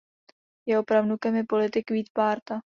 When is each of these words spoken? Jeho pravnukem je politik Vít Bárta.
Jeho 0.69 0.83
pravnukem 0.83 1.35
je 1.35 1.43
politik 1.43 1.91
Vít 1.91 2.09
Bárta. 2.17 2.61